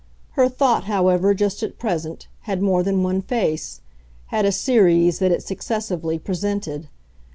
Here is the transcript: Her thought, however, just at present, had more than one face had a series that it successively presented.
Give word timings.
Her 0.31 0.49
thought, 0.49 0.85
however, 0.85 1.35
just 1.35 1.61
at 1.61 1.77
present, 1.77 2.27
had 2.49 2.59
more 2.59 2.81
than 2.81 3.03
one 3.03 3.21
face 3.21 3.81
had 4.29 4.45
a 4.45 4.51
series 4.51 5.19
that 5.19 5.31
it 5.31 5.43
successively 5.43 6.17
presented. 6.17 6.89